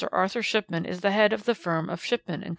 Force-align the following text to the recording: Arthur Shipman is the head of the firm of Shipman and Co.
Arthur 0.11 0.41
Shipman 0.41 0.83
is 0.85 1.01
the 1.01 1.11
head 1.11 1.31
of 1.31 1.45
the 1.45 1.53
firm 1.53 1.87
of 1.87 2.03
Shipman 2.03 2.41
and 2.41 2.45
Co. 2.45 2.49